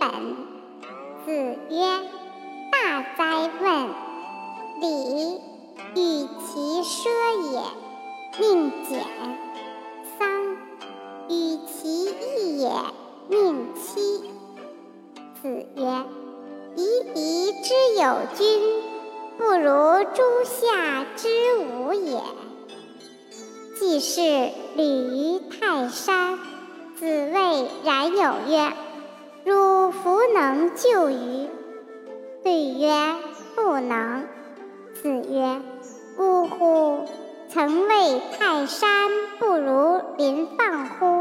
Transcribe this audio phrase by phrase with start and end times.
[0.00, 0.10] 本。
[1.24, 1.30] 子
[1.68, 2.00] 曰
[2.72, 3.88] ：“大哉问！
[4.80, 5.38] 礼，
[5.94, 7.10] 与其奢
[7.52, 7.60] 也，
[8.38, 8.98] 宁俭；
[10.18, 10.56] 丧，
[11.28, 12.72] 与其义也，
[13.28, 14.24] 宁戚。”
[15.42, 16.04] 子曰
[16.76, 18.82] ：“夷狄之有君，
[19.36, 22.20] 不如诸夏之无也。”
[23.78, 24.20] 既是
[24.76, 26.38] 履于泰山，
[26.96, 28.72] 子谓冉有曰
[29.44, 31.48] ：“汝弗能就于？”
[32.42, 32.90] 对曰
[33.54, 34.26] ：“不能。”
[34.94, 35.60] 子曰
[36.18, 37.04] ：“呜呼！
[37.48, 39.08] 曾谓泰山
[39.38, 41.19] 不如临放乎？”